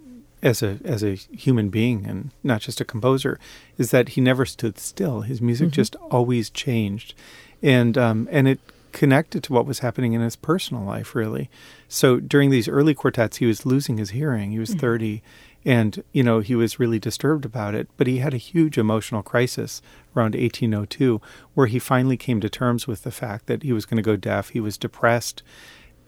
as 0.44 0.64
a 0.64 0.80
as 0.84 1.04
a 1.04 1.14
human 1.14 1.70
being 1.70 2.06
and 2.06 2.32
not 2.44 2.62
just 2.62 2.82
a 2.82 2.86
composer 2.86 3.40
is 3.78 3.92
that 3.92 4.10
he 4.10 4.22
never 4.22 4.46
stood 4.46 4.80
still. 4.80 5.22
His 5.22 5.42
music 5.42 5.68
mm-hmm. 5.68 5.76
just 5.76 5.96
always 6.10 6.50
changed, 6.50 7.14
and 7.62 7.98
um, 7.98 8.28
and 8.32 8.48
it 8.48 8.60
connected 8.92 9.42
to 9.42 9.54
what 9.54 9.66
was 9.66 9.80
happening 9.80 10.14
in 10.14 10.22
his 10.22 10.36
personal 10.36 10.84
life 10.84 11.16
really. 11.16 11.50
So 11.88 12.20
during 12.20 12.50
these 12.50 12.68
early 12.68 12.94
quartets, 12.94 13.38
he 13.38 13.46
was 13.46 13.66
losing 13.66 13.98
his 13.98 14.12
hearing. 14.12 14.52
He 14.52 14.60
was 14.60 14.72
mm-hmm. 14.72 14.80
thirty, 14.80 15.24
and 15.64 16.04
you 16.12 16.24
know 16.24 16.40
he 16.40 16.56
was 16.56 16.80
really 16.80 17.00
disturbed 17.00 17.46
about 17.46 17.76
it. 17.76 17.88
But 17.98 18.08
he 18.08 18.18
had 18.18 18.34
a 18.34 18.38
huge 18.38 18.78
emotional 18.78 19.24
crisis 19.24 19.82
around 20.16 20.36
1802, 20.36 21.22
where 21.54 21.68
he 21.68 21.80
finally 21.80 22.18
came 22.18 22.42
to 22.42 22.50
terms 22.50 22.88
with 22.88 23.04
the 23.04 23.12
fact 23.12 23.46
that 23.46 23.64
he 23.64 23.74
was 23.74 23.86
going 23.86 23.98
to 23.98 24.04
go 24.04 24.16
deaf. 24.16 24.50
He 24.50 24.60
was 24.60 24.78
depressed. 24.78 25.44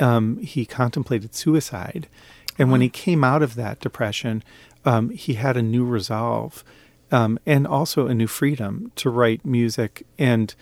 Um, 0.04 0.38
he 0.38 0.66
contemplated 0.66 1.34
suicide 1.34 2.08
and 2.58 2.72
when 2.72 2.82
he 2.82 2.90
came 2.90 3.24
out 3.24 3.42
of 3.42 3.56
that 3.56 3.80
depression, 3.80 4.44
um, 4.86 5.10
he 5.10 5.36
had 5.36 5.58
a 5.58 5.62
new 5.62 5.86
resolve 5.86 6.64
um, 7.12 7.40
and 7.46 7.66
also 7.66 8.08
a 8.08 8.14
new 8.14 8.28
freedom 8.28 8.92
to 8.96 9.10
write 9.10 9.46
music. 9.46 10.06
And 10.18 10.54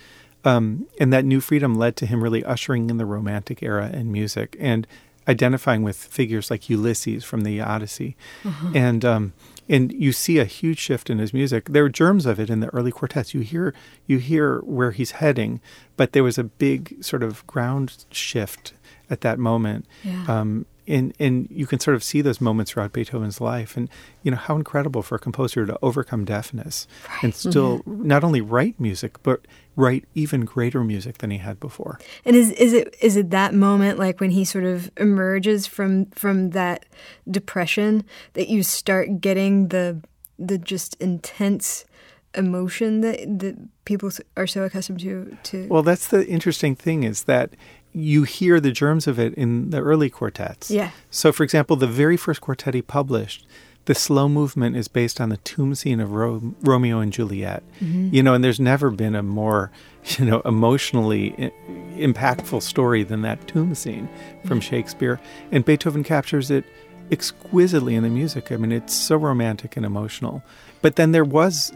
um, 0.43 0.87
and 0.99 1.13
that 1.13 1.23
new 1.23 1.39
freedom 1.39 1.75
led 1.75 1.95
to 1.97 2.07
him 2.07 2.23
really 2.23 2.43
ushering 2.43 2.89
in 2.89 2.97
the 2.97 3.05
Romantic 3.05 3.61
era 3.61 3.91
in 3.93 4.11
music 4.11 4.57
and 4.59 4.87
identifying 5.27 5.83
with 5.83 5.95
figures 5.95 6.49
like 6.49 6.67
Ulysses 6.67 7.23
from 7.23 7.41
the 7.41 7.61
Odyssey. 7.61 8.17
Uh-huh. 8.43 8.71
And 8.73 9.05
um, 9.05 9.33
and 9.69 9.91
you 9.93 10.11
see 10.11 10.39
a 10.39 10.45
huge 10.45 10.79
shift 10.79 11.11
in 11.11 11.19
his 11.19 11.31
music. 11.31 11.69
There 11.69 11.85
are 11.85 11.89
germs 11.89 12.25
of 12.25 12.39
it 12.39 12.49
in 12.49 12.59
the 12.59 12.69
early 12.69 12.91
quartets. 12.91 13.33
You 13.33 13.41
hear 13.41 13.73
you 14.07 14.17
hear 14.17 14.59
where 14.61 14.91
he's 14.91 15.11
heading, 15.11 15.61
but 15.95 16.13
there 16.13 16.23
was 16.23 16.39
a 16.39 16.43
big 16.43 17.03
sort 17.03 17.21
of 17.21 17.45
ground 17.45 18.05
shift 18.09 18.73
at 19.11 19.21
that 19.21 19.37
moment. 19.37 19.85
Yeah. 20.03 20.25
Um, 20.27 20.65
and 20.87 21.13
and 21.19 21.47
you 21.51 21.67
can 21.67 21.79
sort 21.79 21.93
of 21.95 22.03
see 22.03 22.21
those 22.21 22.41
moments 22.41 22.71
throughout 22.71 22.91
Beethoven's 22.91 23.39
life, 23.39 23.77
and 23.77 23.87
you 24.23 24.31
know 24.31 24.37
how 24.37 24.55
incredible 24.55 25.03
for 25.03 25.15
a 25.15 25.19
composer 25.19 25.65
to 25.65 25.77
overcome 25.83 26.25
deafness 26.25 26.87
right. 27.07 27.23
and 27.23 27.35
still 27.35 27.79
mm-hmm. 27.79 28.07
not 28.07 28.23
only 28.23 28.41
write 28.41 28.79
music 28.79 29.21
but 29.21 29.45
write 29.75 30.05
even 30.15 30.43
greater 30.43 30.83
music 30.83 31.19
than 31.19 31.29
he 31.29 31.37
had 31.37 31.59
before. 31.59 31.99
And 32.25 32.35
is 32.35 32.51
is 32.53 32.73
it 32.73 32.95
is 32.99 33.15
it 33.15 33.29
that 33.29 33.53
moment 33.53 33.99
like 33.99 34.19
when 34.19 34.31
he 34.31 34.43
sort 34.43 34.63
of 34.63 34.91
emerges 34.97 35.67
from 35.67 36.07
from 36.07 36.49
that 36.49 36.85
depression 37.29 38.03
that 38.33 38.49
you 38.49 38.63
start 38.63 39.21
getting 39.21 39.67
the 39.67 40.01
the 40.39 40.57
just 40.57 40.95
intense 40.99 41.85
emotion 42.33 43.01
that 43.01 43.19
that 43.39 43.55
people 43.85 44.09
are 44.37 44.47
so 44.47 44.63
accustomed 44.63 44.99
to 44.99 45.37
to 45.43 45.67
Well, 45.67 45.83
that's 45.83 46.07
the 46.07 46.25
interesting 46.27 46.75
thing 46.75 47.03
is 47.03 47.25
that 47.25 47.53
you 47.93 48.23
hear 48.23 48.59
the 48.59 48.71
germs 48.71 49.07
of 49.07 49.19
it 49.19 49.33
in 49.35 49.69
the 49.69 49.79
early 49.79 50.09
quartets. 50.09 50.71
Yeah. 50.71 50.91
So, 51.09 51.31
for 51.31 51.43
example, 51.43 51.75
the 51.75 51.87
very 51.87 52.17
first 52.17 52.41
quartet 52.41 52.73
he 52.73 52.81
published, 52.81 53.45
the 53.85 53.95
slow 53.95 54.29
movement 54.29 54.75
is 54.75 54.87
based 54.87 55.19
on 55.19 55.29
the 55.29 55.37
tomb 55.37 55.75
scene 55.75 55.99
of 55.99 56.11
Ro- 56.11 56.53
Romeo 56.61 56.99
and 56.99 57.11
Juliet. 57.11 57.63
Mm-hmm. 57.81 58.13
You 58.13 58.23
know, 58.23 58.33
and 58.33 58.43
there's 58.43 58.59
never 58.59 58.91
been 58.91 59.15
a 59.15 59.23
more, 59.23 59.71
you 60.05 60.25
know, 60.25 60.41
emotionally 60.41 61.33
I- 61.37 61.51
impactful 61.97 62.61
story 62.61 63.03
than 63.03 63.21
that 63.23 63.47
tomb 63.47 63.75
scene 63.75 64.07
from 64.45 64.59
mm-hmm. 64.59 64.69
Shakespeare. 64.69 65.19
And 65.51 65.65
Beethoven 65.65 66.03
captures 66.03 66.51
it 66.51 66.65
exquisitely 67.11 67.95
in 67.95 68.03
the 68.03 68.09
music. 68.09 68.51
I 68.51 68.57
mean, 68.57 68.71
it's 68.71 68.93
so 68.93 69.17
romantic 69.17 69.75
and 69.75 69.85
emotional. 69.85 70.43
But 70.81 70.95
then 70.95 71.11
there 71.11 71.25
was 71.25 71.73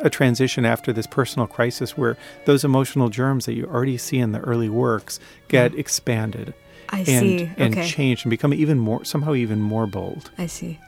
a 0.00 0.10
transition 0.10 0.64
after 0.64 0.92
this 0.92 1.06
personal 1.06 1.46
crisis 1.46 1.96
where 1.96 2.16
those 2.44 2.64
emotional 2.64 3.08
germs 3.08 3.46
that 3.46 3.54
you 3.54 3.64
already 3.66 3.96
see 3.96 4.18
in 4.18 4.32
the 4.32 4.40
early 4.40 4.68
works 4.68 5.20
get 5.48 5.72
mm. 5.72 5.78
expanded 5.78 6.54
I 6.90 6.98
and, 7.00 7.06
see. 7.06 7.50
and 7.56 7.74
okay. 7.74 7.86
changed 7.86 8.24
and 8.24 8.30
become 8.30 8.54
even 8.54 8.78
more 8.78 9.04
somehow 9.04 9.34
even 9.34 9.60
more 9.60 9.86
bold. 9.86 10.30
I 10.38 10.46
see. 10.46 10.78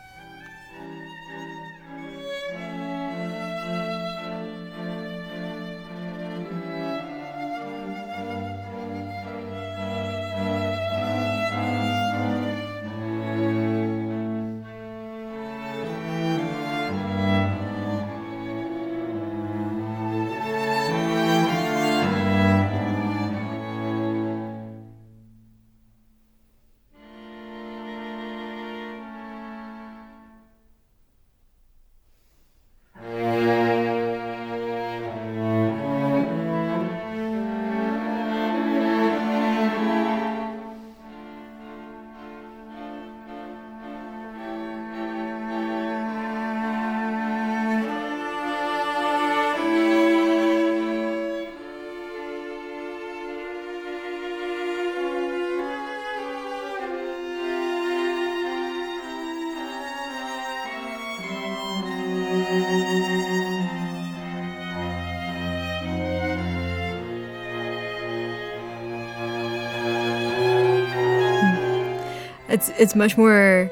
It's 72.61 72.69
it's 72.79 72.95
much 72.95 73.17
more 73.17 73.71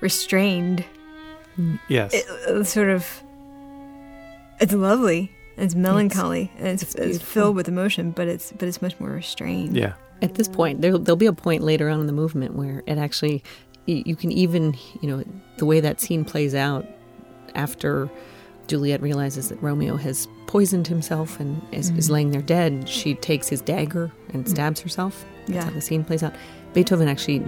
restrained. 0.00 0.86
Yes. 1.88 2.14
It, 2.14 2.26
uh, 2.48 2.64
sort 2.64 2.88
of. 2.88 3.22
It's 4.58 4.72
lovely. 4.72 5.30
It's 5.58 5.74
melancholy 5.74 6.50
it's, 6.54 6.60
and 6.60 6.68
it's, 6.68 6.94
it's, 6.94 7.16
it's, 7.16 7.22
filled 7.22 7.56
with 7.56 7.68
emotion, 7.68 8.12
but 8.12 8.26
it's 8.26 8.52
but 8.52 8.66
it's 8.68 8.80
much 8.80 8.98
more 8.98 9.10
restrained. 9.10 9.76
Yeah. 9.76 9.92
At 10.22 10.36
this 10.36 10.48
point, 10.48 10.80
there 10.80 10.96
there'll 10.96 11.16
be 11.16 11.26
a 11.26 11.32
point 11.34 11.62
later 11.62 11.90
on 11.90 12.00
in 12.00 12.06
the 12.06 12.14
movement 12.14 12.54
where 12.54 12.82
it 12.86 12.96
actually, 12.96 13.44
you 13.84 14.16
can 14.16 14.32
even 14.32 14.74
you 15.02 15.08
know 15.10 15.22
the 15.58 15.66
way 15.66 15.80
that 15.80 16.00
scene 16.00 16.24
plays 16.24 16.54
out 16.54 16.86
after 17.54 18.08
Juliet 18.66 19.02
realizes 19.02 19.50
that 19.50 19.62
Romeo 19.62 19.96
has 19.96 20.26
poisoned 20.46 20.86
himself 20.86 21.38
and 21.38 21.60
is, 21.70 21.90
mm-hmm. 21.90 21.98
is 21.98 22.08
laying 22.08 22.30
there 22.30 22.40
dead. 22.40 22.88
She 22.88 23.14
takes 23.14 23.48
his 23.48 23.60
dagger 23.60 24.10
and 24.32 24.48
stabs 24.48 24.80
herself. 24.80 25.26
That's 25.40 25.50
yeah. 25.56 25.64
how 25.64 25.70
the 25.70 25.82
scene 25.82 26.02
plays 26.02 26.22
out. 26.22 26.34
Beethoven 26.72 27.08
actually 27.08 27.42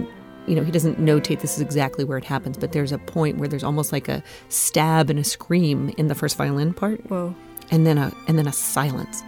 you 0.47 0.55
know, 0.55 0.63
he 0.63 0.71
doesn't 0.71 0.99
notate 0.99 1.41
this 1.41 1.55
is 1.55 1.61
exactly 1.61 2.03
where 2.03 2.17
it 2.17 2.25
happens, 2.25 2.57
but 2.57 2.71
there's 2.71 2.91
a 2.91 2.97
point 2.97 3.37
where 3.37 3.47
there's 3.47 3.63
almost 3.63 3.91
like 3.91 4.07
a 4.07 4.23
stab 4.49 5.09
and 5.09 5.19
a 5.19 5.23
scream 5.23 5.93
in 5.97 6.07
the 6.07 6.15
first 6.15 6.37
violin 6.37 6.73
part. 6.73 6.99
Whoa. 7.09 7.35
And 7.71 7.87
then 7.87 7.97
a 7.97 8.13
and 8.27 8.37
then 8.37 8.47
a 8.47 8.51
silence. 8.51 9.23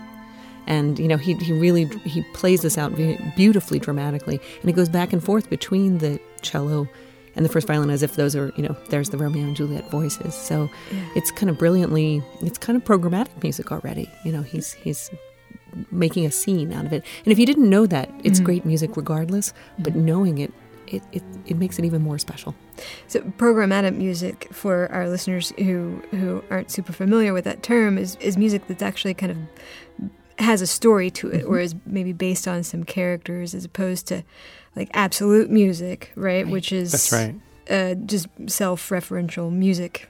And 0.67 0.99
you 0.99 1.07
know, 1.07 1.17
he 1.17 1.35
he 1.35 1.53
really 1.53 1.85
he 2.05 2.23
plays 2.33 2.61
this 2.61 2.77
out 2.77 2.95
beautifully 3.35 3.79
dramatically, 3.79 4.39
and 4.61 4.69
it 4.69 4.73
goes 4.73 4.89
back 4.89 5.13
and 5.13 5.23
forth 5.23 5.49
between 5.49 5.99
the 5.99 6.19
cello 6.41 6.87
and 7.35 7.45
the 7.45 7.49
first 7.49 7.67
violin 7.67 7.89
as 7.89 8.01
if 8.01 8.15
those 8.15 8.35
are, 8.35 8.51
you 8.55 8.63
know, 8.63 8.75
there's 8.89 9.09
the 9.09 9.17
Romeo 9.17 9.43
and 9.43 9.55
Juliet 9.55 9.89
voices. 9.91 10.33
So 10.33 10.69
yeah. 10.91 11.05
it's 11.15 11.31
kind 11.31 11.49
of 11.49 11.57
brilliantly 11.57 12.23
it's 12.41 12.57
kind 12.57 12.77
of 12.77 12.83
programmatic 12.83 13.41
music 13.43 13.71
already. 13.71 14.09
You 14.23 14.31
know, 14.31 14.41
he's 14.41 14.73
he's 14.73 15.09
making 15.91 16.25
a 16.25 16.31
scene 16.31 16.73
out 16.73 16.85
of 16.85 16.93
it. 16.93 17.03
And 17.23 17.31
if 17.31 17.39
you 17.39 17.45
didn't 17.45 17.69
know 17.69 17.85
that, 17.87 18.09
it's 18.23 18.37
mm-hmm. 18.37 18.45
great 18.45 18.65
music 18.65 18.95
regardless, 18.95 19.53
but 19.77 19.93
mm-hmm. 19.93 20.05
knowing 20.05 20.37
it 20.37 20.53
it, 20.87 21.03
it, 21.11 21.23
it 21.45 21.57
makes 21.57 21.79
it 21.79 21.85
even 21.85 22.01
more 22.01 22.17
special. 22.17 22.55
So 23.07 23.21
programmatic 23.21 23.95
music 23.95 24.47
for 24.51 24.91
our 24.91 25.07
listeners 25.09 25.53
who 25.57 26.01
who 26.11 26.43
aren't 26.49 26.71
super 26.71 26.93
familiar 26.93 27.33
with 27.33 27.45
that 27.45 27.63
term 27.63 27.97
is, 27.97 28.15
is 28.17 28.37
music 28.37 28.67
that's 28.67 28.83
actually 28.83 29.13
kind 29.13 29.31
of 29.31 30.09
has 30.39 30.61
a 30.61 30.67
story 30.67 31.09
to 31.09 31.29
it 31.29 31.41
mm-hmm. 31.41 31.53
or 31.53 31.59
is 31.59 31.75
maybe 31.85 32.11
based 32.13 32.47
on 32.47 32.63
some 32.63 32.83
characters 32.83 33.53
as 33.53 33.65
opposed 33.65 34.07
to 34.07 34.23
like 34.75 34.89
absolute 34.93 35.49
music, 35.49 36.11
right? 36.15 36.43
right. 36.43 36.47
Which 36.51 36.71
is 36.71 36.91
that's 36.91 37.11
right. 37.11 37.35
Uh, 37.69 37.95
just 37.95 38.27
self-referential 38.47 39.51
music. 39.51 40.09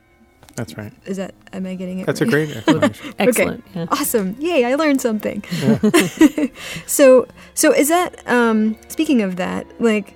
That's 0.56 0.78
right. 0.78 0.94
Is 1.06 1.18
that 1.18 1.36
am 1.54 1.66
I 1.66 1.76
getting 1.76 2.00
it? 2.00 2.06
That's 2.06 2.22
right? 2.22 2.28
a 2.28 2.32
great 2.32 2.50
explanation. 2.56 3.14
Excellent. 3.20 3.64
Okay. 3.70 3.80
Yeah. 3.80 3.86
Awesome. 3.92 4.36
Yay! 4.40 4.66
I 4.66 4.76
learned 4.76 5.02
something. 5.02 5.44
Yeah. 5.52 6.48
so 6.86 7.28
so 7.54 7.74
is 7.74 7.90
that 7.90 8.28
um, 8.28 8.78
speaking 8.88 9.22
of 9.22 9.36
that 9.36 9.68
like 9.82 10.16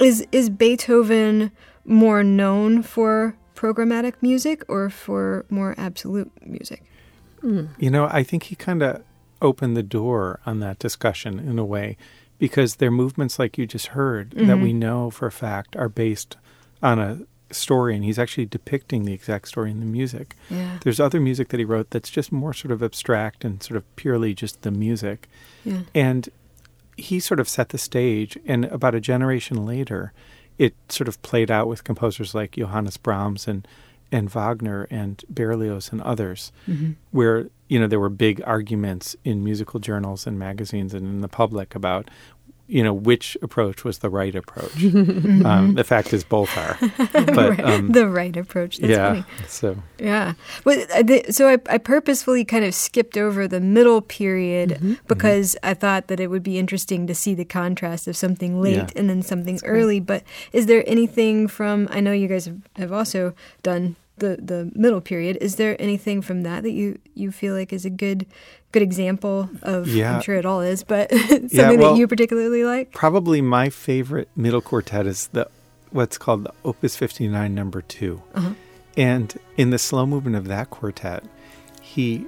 is 0.00 0.26
is 0.32 0.50
Beethoven 0.50 1.50
more 1.84 2.22
known 2.22 2.82
for 2.82 3.36
programmatic 3.54 4.14
music 4.20 4.64
or 4.68 4.90
for 4.90 5.44
more 5.50 5.74
absolute 5.76 6.30
music? 6.46 6.82
Mm. 7.42 7.68
You 7.78 7.90
know, 7.90 8.08
I 8.10 8.22
think 8.22 8.44
he 8.44 8.56
kind 8.56 8.82
of 8.82 9.02
opened 9.42 9.76
the 9.76 9.82
door 9.82 10.40
on 10.44 10.60
that 10.60 10.78
discussion 10.78 11.38
in 11.38 11.58
a 11.58 11.64
way 11.64 11.96
because 12.38 12.76
they're 12.76 12.90
movements 12.90 13.38
like 13.38 13.58
you 13.58 13.66
just 13.66 13.88
heard 13.88 14.30
mm-hmm. 14.30 14.46
that 14.46 14.58
we 14.58 14.72
know 14.72 15.10
for 15.10 15.26
a 15.26 15.32
fact 15.32 15.76
are 15.76 15.88
based 15.88 16.36
on 16.82 16.98
a 16.98 17.20
story 17.52 17.94
and 17.94 18.04
he's 18.04 18.18
actually 18.18 18.46
depicting 18.46 19.04
the 19.04 19.12
exact 19.12 19.48
story 19.48 19.70
in 19.70 19.80
the 19.80 19.86
music. 19.86 20.36
Yeah. 20.48 20.78
There's 20.82 21.00
other 21.00 21.20
music 21.20 21.48
that 21.48 21.58
he 21.58 21.64
wrote 21.64 21.90
that's 21.90 22.10
just 22.10 22.32
more 22.32 22.54
sort 22.54 22.72
of 22.72 22.82
abstract 22.82 23.44
and 23.44 23.62
sort 23.62 23.76
of 23.76 23.96
purely 23.96 24.34
just 24.34 24.62
the 24.62 24.70
music. 24.70 25.28
Yeah. 25.64 25.80
And 25.94 26.28
he 26.96 27.20
sort 27.20 27.40
of 27.40 27.48
set 27.48 27.70
the 27.70 27.78
stage 27.78 28.38
and 28.46 28.64
about 28.66 28.94
a 28.94 29.00
generation 29.00 29.64
later 29.64 30.12
it 30.60 30.74
sort 30.90 31.08
of 31.08 31.20
played 31.22 31.50
out 31.50 31.68
with 31.68 31.84
composers 31.84 32.34
like 32.34 32.52
Johannes 32.52 32.98
Brahms 32.98 33.48
and 33.48 33.66
and 34.12 34.28
Wagner 34.28 34.86
and 34.90 35.24
Berlioz 35.30 35.92
and 35.92 36.02
others, 36.02 36.52
mm-hmm. 36.68 36.92
where 37.12 37.48
you 37.68 37.78
know 37.78 37.86
there 37.86 38.00
were 38.00 38.10
big 38.10 38.42
arguments 38.44 39.16
in 39.24 39.42
musical 39.42 39.80
journals 39.80 40.26
and 40.26 40.38
magazines 40.38 40.92
and 40.92 41.06
in 41.06 41.20
the 41.22 41.28
public 41.28 41.74
about 41.74 42.10
you 42.70 42.82
know 42.82 42.94
which 42.94 43.36
approach 43.42 43.84
was 43.84 43.98
the 43.98 44.08
right 44.08 44.34
approach. 44.34 44.72
mm-hmm. 44.72 45.44
um, 45.50 45.74
the 45.74 45.84
fact 45.84 46.12
is, 46.12 46.24
both 46.24 46.56
are. 46.56 46.78
But 47.30 47.60
um, 47.60 47.92
the 47.92 48.08
right 48.08 48.36
approach. 48.36 48.78
That's 48.78 48.90
yeah. 48.90 49.08
Funny. 49.08 49.24
So 49.48 49.76
yeah. 49.98 50.34
Well, 50.64 50.84
so 51.30 51.48
I, 51.48 51.58
I, 51.68 51.78
purposefully 51.78 52.44
kind 52.44 52.64
of 52.64 52.74
skipped 52.74 53.16
over 53.16 53.48
the 53.48 53.60
middle 53.60 54.00
period 54.00 54.70
mm-hmm. 54.70 54.94
because 55.06 55.54
mm-hmm. 55.54 55.70
I 55.70 55.74
thought 55.74 56.08
that 56.08 56.20
it 56.20 56.28
would 56.28 56.42
be 56.42 56.58
interesting 56.58 57.06
to 57.06 57.14
see 57.14 57.34
the 57.34 57.44
contrast 57.44 58.06
of 58.08 58.16
something 58.16 58.60
late 58.60 58.76
yeah. 58.76 58.88
and 58.96 59.10
then 59.10 59.22
something 59.22 59.56
That's 59.56 59.64
early. 59.64 60.00
Great. 60.00 60.06
But 60.06 60.24
is 60.52 60.66
there 60.66 60.84
anything 60.86 61.48
from? 61.48 61.88
I 61.90 62.00
know 62.00 62.12
you 62.12 62.28
guys 62.28 62.46
have, 62.46 62.60
have 62.76 62.92
also 62.92 63.34
done 63.62 63.96
the 64.20 64.38
the 64.40 64.70
middle 64.74 65.00
period. 65.00 65.38
Is 65.40 65.56
there 65.56 65.80
anything 65.80 66.22
from 66.22 66.42
that 66.42 66.62
that 66.62 66.72
you 66.72 66.98
you 67.14 67.32
feel 67.32 67.54
like 67.54 67.72
is 67.72 67.84
a 67.84 67.90
good 67.90 68.26
good 68.72 68.82
example 68.82 69.50
of? 69.62 69.88
Yeah. 69.88 70.14
I'm 70.14 70.22
sure 70.22 70.36
it 70.36 70.46
all 70.46 70.60
is, 70.60 70.84
but 70.84 71.10
something 71.14 71.48
yeah, 71.50 71.72
well, 71.72 71.94
that 71.94 71.98
you 71.98 72.06
particularly 72.06 72.64
like. 72.64 72.92
Probably 72.92 73.40
my 73.40 73.68
favorite 73.68 74.28
middle 74.36 74.60
quartet 74.60 75.06
is 75.06 75.26
the 75.28 75.48
what's 75.90 76.16
called 76.16 76.44
the 76.44 76.52
Opus 76.64 76.94
59 76.94 77.52
Number 77.52 77.82
2 77.82 78.22
uh-huh. 78.34 78.54
and 78.96 79.36
in 79.56 79.70
the 79.70 79.78
slow 79.78 80.06
movement 80.06 80.36
of 80.36 80.46
that 80.46 80.70
quartet, 80.70 81.24
he 81.82 82.24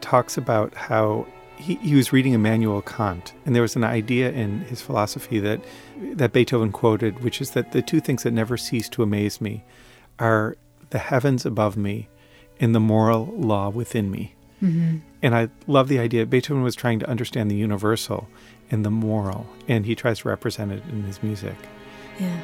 talks 0.00 0.36
about 0.36 0.74
how 0.74 1.26
he, 1.56 1.74
he, 1.76 1.94
was 1.94 2.12
reading 2.12 2.32
Immanuel 2.32 2.80
Kant, 2.82 3.34
and 3.44 3.54
there 3.54 3.62
was 3.62 3.76
an 3.76 3.84
idea 3.84 4.30
in 4.30 4.60
his 4.60 4.80
philosophy 4.80 5.38
that 5.40 5.60
that 6.14 6.32
Beethoven 6.32 6.72
quoted, 6.72 7.22
which 7.22 7.40
is 7.40 7.50
that 7.50 7.72
the 7.72 7.82
two 7.82 8.00
things 8.00 8.22
that 8.22 8.30
never 8.30 8.56
cease 8.56 8.88
to 8.90 9.02
amaze 9.02 9.40
me 9.40 9.64
are 10.18 10.56
the 10.90 10.98
heavens 10.98 11.46
above 11.46 11.76
me 11.76 12.08
and 12.60 12.74
the 12.74 12.80
moral 12.80 13.26
law 13.36 13.68
within 13.70 14.10
me. 14.10 14.34
Mm-hmm. 14.62 14.98
And 15.22 15.34
I 15.34 15.48
love 15.66 15.88
the 15.88 15.98
idea. 15.98 16.26
Beethoven 16.26 16.62
was 16.62 16.74
trying 16.74 16.98
to 17.00 17.08
understand 17.08 17.50
the 17.50 17.56
universal 17.56 18.28
and 18.70 18.84
the 18.84 18.90
moral, 18.90 19.46
and 19.66 19.86
he 19.86 19.94
tries 19.94 20.20
to 20.20 20.28
represent 20.28 20.70
it 20.70 20.82
in 20.90 21.02
his 21.04 21.22
music. 21.22 21.56
Yeah. 22.18 22.38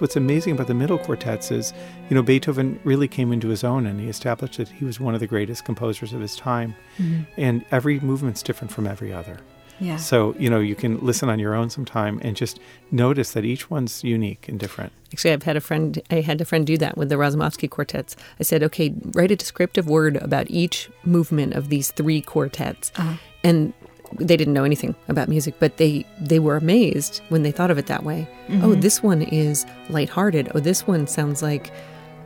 What's 0.00 0.16
amazing 0.16 0.54
about 0.54 0.66
the 0.66 0.74
middle 0.74 0.98
quartets 0.98 1.50
is, 1.50 1.72
you 2.08 2.14
know, 2.14 2.22
Beethoven 2.22 2.80
really 2.84 3.08
came 3.08 3.32
into 3.32 3.48
his 3.48 3.64
own 3.64 3.86
and 3.86 4.00
he 4.00 4.08
established 4.08 4.58
that 4.58 4.68
he 4.68 4.84
was 4.84 5.00
one 5.00 5.14
of 5.14 5.20
the 5.20 5.26
greatest 5.26 5.64
composers 5.64 6.12
of 6.12 6.20
his 6.20 6.36
time. 6.36 6.74
Mm-hmm. 6.98 7.22
And 7.36 7.64
every 7.70 8.00
movement's 8.00 8.42
different 8.42 8.72
from 8.72 8.86
every 8.86 9.12
other. 9.12 9.38
Yeah. 9.80 9.96
So, 9.96 10.34
you 10.38 10.50
know, 10.50 10.58
you 10.58 10.74
can 10.74 10.98
listen 11.04 11.28
on 11.28 11.38
your 11.38 11.54
own 11.54 11.70
sometime 11.70 12.18
and 12.22 12.36
just 12.36 12.58
notice 12.90 13.32
that 13.32 13.44
each 13.44 13.70
one's 13.70 14.02
unique 14.02 14.48
and 14.48 14.58
different. 14.58 14.92
Actually, 15.12 15.32
I've 15.32 15.44
had 15.44 15.56
a 15.56 15.60
friend, 15.60 16.02
I 16.10 16.20
had 16.20 16.40
a 16.40 16.44
friend 16.44 16.66
do 16.66 16.76
that 16.78 16.98
with 16.98 17.08
the 17.08 17.14
Razumovsky 17.14 17.70
quartets. 17.70 18.16
I 18.40 18.42
said, 18.42 18.62
okay, 18.64 18.92
write 19.14 19.30
a 19.30 19.36
descriptive 19.36 19.88
word 19.88 20.16
about 20.16 20.50
each 20.50 20.90
movement 21.04 21.54
of 21.54 21.68
these 21.68 21.92
three 21.92 22.20
quartets. 22.20 22.92
Uh-huh. 22.96 23.14
And 23.44 23.72
they 24.14 24.36
didn't 24.36 24.54
know 24.54 24.64
anything 24.64 24.94
about 25.08 25.28
music, 25.28 25.54
but 25.58 25.76
they 25.76 26.04
they 26.20 26.38
were 26.38 26.56
amazed 26.56 27.20
when 27.28 27.42
they 27.42 27.50
thought 27.50 27.70
of 27.70 27.78
it 27.78 27.86
that 27.86 28.04
way. 28.04 28.28
Mm-hmm. 28.48 28.64
Oh, 28.64 28.74
this 28.74 29.02
one 29.02 29.22
is 29.22 29.66
lighthearted. 29.90 30.50
Oh, 30.54 30.60
this 30.60 30.86
one 30.86 31.06
sounds 31.06 31.42
like, 31.42 31.70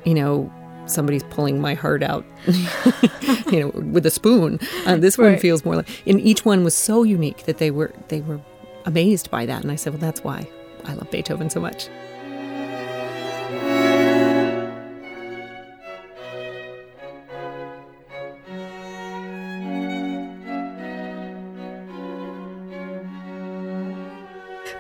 you 0.04 0.14
know, 0.14 0.52
somebody's 0.86 1.22
pulling 1.24 1.60
my 1.60 1.74
heart 1.74 2.02
out, 2.02 2.24
you 3.50 3.60
know, 3.60 3.68
with 3.90 4.06
a 4.06 4.10
spoon. 4.10 4.60
Uh, 4.86 4.96
this 4.96 5.18
one 5.18 5.38
feels 5.38 5.64
more 5.64 5.76
like. 5.76 5.88
And 6.06 6.20
each 6.20 6.44
one 6.44 6.64
was 6.64 6.74
so 6.74 7.02
unique 7.02 7.44
that 7.44 7.58
they 7.58 7.70
were 7.70 7.92
they 8.08 8.20
were 8.20 8.40
amazed 8.84 9.30
by 9.30 9.46
that. 9.46 9.62
And 9.62 9.70
I 9.70 9.76
said, 9.76 9.92
well, 9.92 10.00
that's 10.00 10.22
why 10.24 10.48
I 10.84 10.94
love 10.94 11.10
Beethoven 11.10 11.50
so 11.50 11.60
much. 11.60 11.88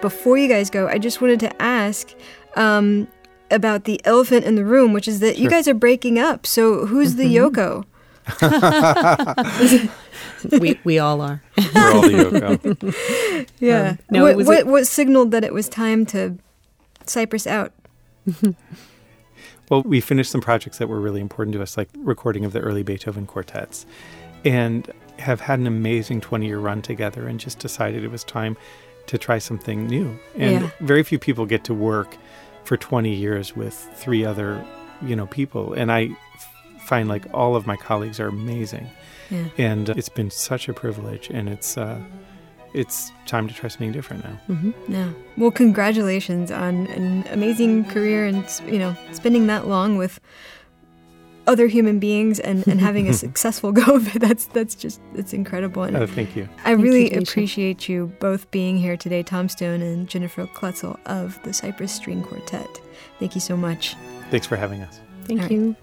Before 0.02 0.36
you 0.36 0.48
guys 0.48 0.68
go, 0.68 0.86
I 0.86 0.98
just 0.98 1.22
wanted 1.22 1.40
to 1.40 1.62
ask 1.62 2.12
um, 2.56 3.08
about 3.50 3.84
the 3.84 3.98
elephant 4.04 4.44
in 4.44 4.56
the 4.56 4.64
room, 4.64 4.92
which 4.92 5.08
is 5.08 5.20
that 5.20 5.36
sure. 5.36 5.44
you 5.44 5.48
guys 5.48 5.66
are 5.66 5.74
breaking 5.74 6.18
up. 6.18 6.44
So 6.44 6.84
who's 6.84 7.14
the 7.14 7.24
mm-hmm. 7.24 7.56
Yoko? 7.56 7.86
we 10.60 10.78
we 10.84 10.98
all 10.98 11.20
are. 11.22 11.42
We're 11.56 11.92
all 11.92 12.02
the 12.02 12.08
Yoko. 12.08 13.50
yeah. 13.58 13.88
Um, 13.90 13.98
no, 14.10 14.22
what, 14.22 14.46
what, 14.46 14.66
what 14.66 14.86
signaled 14.86 15.30
that 15.30 15.42
it 15.44 15.54
was 15.54 15.68
time 15.68 16.04
to 16.06 16.36
Cypress 17.06 17.46
out? 17.46 17.72
well, 19.70 19.82
we 19.82 20.00
finished 20.00 20.30
some 20.30 20.40
projects 20.40 20.78
that 20.78 20.88
were 20.88 21.00
really 21.00 21.20
important 21.20 21.54
to 21.54 21.62
us, 21.62 21.76
like 21.76 21.88
recording 21.96 22.44
of 22.44 22.52
the 22.52 22.60
early 22.60 22.82
Beethoven 22.84 23.26
quartets, 23.26 23.86
and 24.44 24.92
have 25.18 25.40
had 25.40 25.58
an 25.58 25.66
amazing 25.66 26.20
20 26.20 26.46
year 26.46 26.58
run 26.58 26.82
together 26.82 27.26
and 27.26 27.40
just 27.40 27.58
decided 27.58 28.04
it 28.04 28.10
was 28.10 28.24
time 28.24 28.56
to 29.06 29.18
try 29.18 29.38
something 29.38 29.86
new. 29.86 30.18
And 30.36 30.62
yeah. 30.62 30.70
very 30.80 31.02
few 31.02 31.18
people 31.18 31.46
get 31.46 31.64
to 31.64 31.74
work 31.74 32.16
for 32.64 32.76
20 32.76 33.12
years 33.14 33.56
with 33.56 33.74
three 33.94 34.24
other, 34.24 34.64
you 35.02 35.16
know, 35.16 35.26
people. 35.26 35.72
And 35.72 35.90
I 35.90 36.10
f- 36.34 36.54
find 36.80 37.08
like 37.08 37.24
all 37.34 37.56
of 37.56 37.66
my 37.66 37.76
colleagues 37.76 38.20
are 38.20 38.28
amazing. 38.28 38.88
Yeah. 39.30 39.44
And 39.58 39.90
uh, 39.90 39.94
it's 39.96 40.08
been 40.08 40.30
such 40.30 40.68
a 40.68 40.72
privilege 40.72 41.30
and 41.30 41.48
it's 41.48 41.76
uh, 41.76 42.00
it's 42.74 43.12
time 43.26 43.48
to 43.48 43.54
try 43.54 43.68
something 43.68 43.92
different 43.92 44.24
now. 44.24 44.40
Mm-hmm. 44.48 44.92
Yeah. 44.92 45.12
Well, 45.36 45.50
congratulations 45.50 46.50
on 46.50 46.86
an 46.88 47.24
amazing 47.30 47.84
career 47.86 48.26
and 48.26 48.44
you 48.66 48.78
know 48.78 48.96
spending 49.12 49.46
that 49.48 49.66
long 49.66 49.96
with 49.96 50.20
other 51.46 51.66
human 51.66 51.98
beings 51.98 52.38
and, 52.40 52.66
and 52.66 52.80
having 52.88 53.08
a 53.08 53.12
successful 53.12 53.72
go 53.72 53.96
of 53.96 54.14
it. 54.14 54.20
That's 54.22 54.46
that's 54.46 54.74
just 54.74 55.00
it's 55.14 55.32
incredible. 55.32 55.82
And 55.82 55.96
oh, 55.96 56.06
thank 56.06 56.36
you. 56.36 56.48
I 56.64 56.72
really 56.72 57.12
you, 57.12 57.20
appreciate 57.20 57.88
you 57.88 58.12
both 58.20 58.50
being 58.50 58.78
here 58.78 58.96
today, 58.96 59.22
Tom 59.22 59.48
Stone 59.48 59.82
and 59.82 60.08
Jennifer 60.08 60.46
Kloetzel 60.46 60.98
of 61.06 61.42
the 61.42 61.52
Cypress 61.52 61.92
String 61.92 62.22
Quartet. 62.22 62.80
Thank 63.18 63.34
you 63.34 63.40
so 63.40 63.56
much. 63.56 63.96
Thanks 64.30 64.46
for 64.46 64.56
having 64.56 64.82
us. 64.82 65.00
Thank 65.24 65.42
All 65.42 65.48
you. 65.48 65.66
Right. 65.68 65.76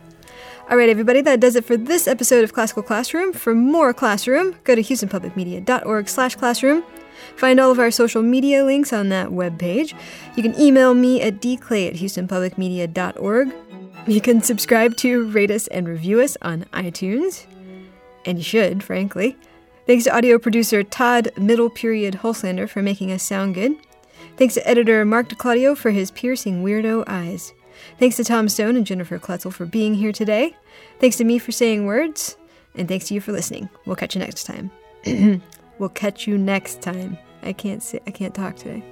All 0.69 0.77
right, 0.77 0.89
everybody, 0.89 1.21
that 1.21 1.39
does 1.39 1.55
it 1.55 1.65
for 1.65 1.75
this 1.75 2.07
episode 2.07 2.43
of 2.43 2.53
Classical 2.53 2.83
Classroom. 2.83 3.33
For 3.33 3.55
more 3.55 3.91
Classroom, 3.91 4.55
go 4.63 4.75
to 4.75 4.83
houstonpublicmedia.org 4.83 6.07
slash 6.07 6.35
classroom. 6.35 6.83
Find 7.35 7.59
all 7.59 7.71
of 7.71 7.79
our 7.79 7.89
social 7.89 8.21
media 8.21 8.63
links 8.63 8.93
on 8.93 9.09
that 9.09 9.29
webpage. 9.29 9.95
You 10.35 10.43
can 10.43 10.59
email 10.59 10.93
me 10.93 11.21
at 11.21 11.41
dclay 11.41 11.87
at 11.87 11.95
houstonpublicmedia.org. 11.95 13.68
You 14.07 14.21
can 14.21 14.41
subscribe 14.41 14.95
to, 14.97 15.29
rate 15.29 15.51
us, 15.51 15.67
and 15.67 15.87
review 15.87 16.21
us 16.21 16.37
on 16.41 16.65
iTunes. 16.73 17.45
And 18.25 18.37
you 18.37 18.43
should, 18.43 18.83
frankly. 18.83 19.37
Thanks 19.85 20.03
to 20.05 20.15
audio 20.15 20.37
producer 20.37 20.83
Todd 20.83 21.29
Middle 21.37 21.69
Period 21.69 22.19
Holslander 22.21 22.69
for 22.69 22.81
making 22.81 23.11
us 23.11 23.23
sound 23.23 23.55
good. 23.55 23.73
Thanks 24.37 24.53
to 24.55 24.67
editor 24.67 25.03
Mark 25.05 25.29
DeClaudio 25.29 25.75
for 25.75 25.91
his 25.91 26.11
piercing 26.11 26.63
weirdo 26.63 27.03
eyes. 27.07 27.53
Thanks 27.97 28.15
to 28.17 28.23
Tom 28.23 28.49
Stone 28.49 28.75
and 28.75 28.85
Jennifer 28.85 29.19
Kloetzel 29.19 29.53
for 29.53 29.65
being 29.65 29.95
here 29.95 30.11
today. 30.11 30.55
Thanks 30.99 31.17
to 31.17 31.23
me 31.23 31.39
for 31.39 31.51
saying 31.51 31.85
words. 31.85 32.37
And 32.75 32.87
thanks 32.87 33.07
to 33.07 33.13
you 33.13 33.21
for 33.21 33.31
listening. 33.31 33.69
We'll 33.85 33.95
catch 33.95 34.15
you 34.15 34.19
next 34.19 34.43
time. 34.45 34.71
we'll 35.79 35.89
catch 35.89 36.27
you 36.27 36.37
next 36.37 36.81
time. 36.81 37.17
I 37.41 37.53
can't 37.53 37.81
say 37.81 37.99
I 38.05 38.11
can't 38.11 38.35
talk 38.35 38.55
today. 38.57 38.83